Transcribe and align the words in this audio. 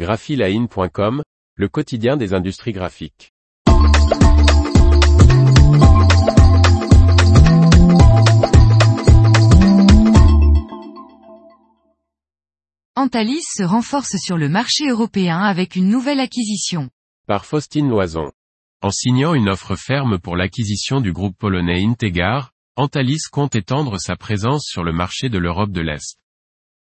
graphiline.com, 0.00 1.22
le 1.56 1.68
quotidien 1.68 2.16
des 2.16 2.32
industries 2.32 2.72
graphiques. 2.72 3.34
Antalis 12.96 13.42
se 13.42 13.62
renforce 13.62 14.16
sur 14.16 14.38
le 14.38 14.48
marché 14.48 14.88
européen 14.88 15.38
avec 15.38 15.76
une 15.76 15.90
nouvelle 15.90 16.20
acquisition. 16.20 16.88
Par 17.26 17.44
Faustine 17.44 17.90
Loison. 17.90 18.32
En 18.80 18.90
signant 18.90 19.34
une 19.34 19.50
offre 19.50 19.76
ferme 19.76 20.18
pour 20.18 20.34
l'acquisition 20.34 21.02
du 21.02 21.12
groupe 21.12 21.36
polonais 21.36 21.84
Integar, 21.84 22.52
Antalis 22.76 23.24
compte 23.30 23.54
étendre 23.54 24.00
sa 24.00 24.16
présence 24.16 24.64
sur 24.64 24.82
le 24.82 24.94
marché 24.94 25.28
de 25.28 25.36
l'Europe 25.36 25.72
de 25.72 25.82
l'Est. 25.82 26.16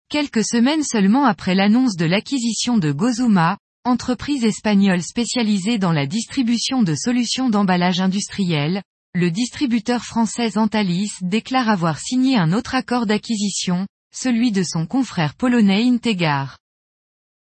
Quelques 0.09 0.45
semaines 0.45 0.83
seulement 0.83 1.25
après 1.25 1.55
l'annonce 1.55 1.95
de 1.95 2.05
l'acquisition 2.05 2.77
de 2.77 2.91
Gozuma, 2.91 3.57
entreprise 3.83 4.43
espagnole 4.43 5.01
spécialisée 5.01 5.77
dans 5.77 5.91
la 5.91 6.05
distribution 6.05 6.83
de 6.83 6.95
solutions 6.95 7.49
d'emballage 7.49 7.99
industriel, 7.99 8.83
le 9.15 9.29
distributeur 9.29 10.03
français 10.03 10.57
Antalis 10.57 11.11
déclare 11.21 11.69
avoir 11.69 11.99
signé 11.99 12.37
un 12.37 12.53
autre 12.53 12.75
accord 12.75 13.05
d'acquisition, 13.05 13.85
celui 14.15 14.51
de 14.51 14.63
son 14.63 14.85
confrère 14.85 15.35
polonais 15.35 15.83
Integar. 15.83 16.57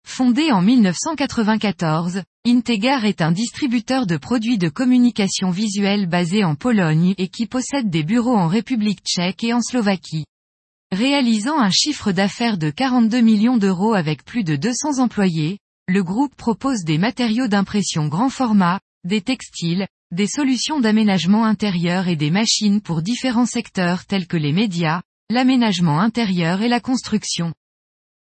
Fondé 0.07 0.52
en 0.52 0.62
1994, 0.62 2.23
Integar 2.46 3.04
est 3.04 3.23
un 3.23 3.32
distributeur 3.32 4.07
de 4.07 4.16
produits 4.16 4.59
de 4.59 4.68
communication 4.68 5.51
visuelle 5.51 6.07
basé 6.07 6.45
en 6.45 6.54
Pologne 6.54 7.15
et 7.18 7.27
qui 7.27 7.46
possède 7.46 7.91
des 7.91 8.04
bureaux 8.04 8.37
en 8.37 8.46
République 8.46 9.01
tchèque 9.04 9.43
et 9.43 9.52
en 9.52 9.60
Slovaquie. 9.60 10.27
Réalisant 10.92 11.58
un 11.58 11.70
chiffre 11.70 12.12
d'affaires 12.12 12.58
de 12.58 12.70
42 12.70 13.20
millions 13.20 13.56
d'euros 13.56 13.95
avec 13.95 14.24
plus 14.24 14.45
de 14.45 14.54
200 14.54 15.00
employés, 15.00 15.59
le 15.88 16.04
groupe 16.04 16.36
propose 16.36 16.84
des 16.84 16.96
matériaux 16.96 17.48
d'impression 17.48 18.06
grand 18.06 18.28
format, 18.28 18.78
des 19.04 19.20
textiles, 19.20 19.88
des 20.12 20.28
solutions 20.28 20.78
d'aménagement 20.78 21.45
intérieur 21.45 22.06
et 22.06 22.15
des 22.15 22.30
machines 22.30 22.80
pour 22.80 23.02
différents 23.02 23.46
secteurs 23.46 24.04
tels 24.04 24.28
que 24.28 24.37
les 24.37 24.52
médias, 24.52 25.02
l'aménagement 25.28 26.01
intérieur 26.01 26.62
et 26.62 26.68
la 26.68 26.78
construction. 26.78 27.52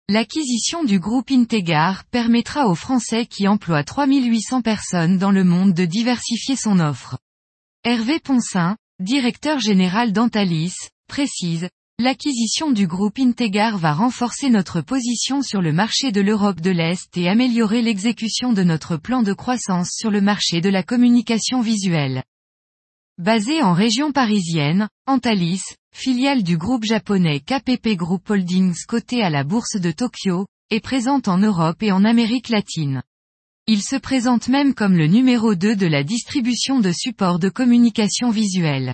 L'acquisition 0.08 0.86
du 0.86 1.00
groupe 1.02 1.32
Integar 1.32 2.06
permettra 2.06 2.68
aux 2.68 2.76
Français 2.76 3.26
qui 3.26 3.46
emploient 3.50 3.84
3800 3.84 4.62
personnes 4.62 5.18
dans 5.18 5.32
le 5.32 5.44
monde 5.44 5.74
de 5.74 5.84
diversifier 5.84 6.56
son 6.56 6.80
offre. 6.80 7.18
Hervé 7.84 8.22
Poncin, 8.22 8.78
directeur 9.02 9.60
général 9.60 10.14
d'Antalis, 10.14 10.74
précise, 11.10 11.68
L'acquisition 12.00 12.70
du 12.72 12.86
groupe 12.86 13.18
Integar 13.18 13.80
va 13.80 13.92
renforcer 13.92 14.52
notre 14.52 14.82
position 14.82 15.42
sur 15.42 15.64
le 15.64 15.74
marché 15.74 16.12
de 16.12 16.22
l'Europe 16.22 16.62
de 16.62 16.70
l'Est 16.70 17.18
et 17.18 17.28
améliorer 17.28 17.82
l'exécution 17.82 18.54
de 18.54 18.62
notre 18.62 18.98
plan 18.98 19.24
de 19.24 19.34
croissance 19.34 19.90
sur 19.94 20.12
le 20.12 20.22
marché 20.22 20.62
de 20.62 20.70
la 20.70 20.84
communication 20.84 21.60
visuelle. 21.60 22.22
Basé 23.18 23.64
en 23.64 23.74
région 23.74 24.12
parisienne, 24.12 24.90
Antalis, 25.08 25.64
filiale 25.92 26.44
du 26.44 26.56
groupe 26.56 26.84
japonais 26.84 27.40
KPP 27.40 27.96
Group 27.96 28.30
Holdings 28.30 28.86
coté 28.88 29.24
à 29.24 29.32
la 29.32 29.44
bourse 29.44 29.78
de 29.78 29.90
Tokyo, 29.90 30.46
est 30.70 30.82
présente 30.82 31.28
en 31.28 31.40
Europe 31.40 31.82
et 31.82 31.92
en 31.92 32.06
Amérique 32.06 32.50
latine. 32.50 33.02
Il 33.66 33.82
se 33.82 33.96
présente 33.96 34.50
même 34.50 34.76
comme 34.76 34.96
le 34.96 35.08
numéro 35.08 35.56
2 35.56 35.76
de 35.76 35.88
la 35.88 36.04
distribution 36.04 36.80
de 36.80 36.92
supports 36.92 37.40
de 37.40 37.50
communication 37.50 38.30
visuelle. 38.30 38.94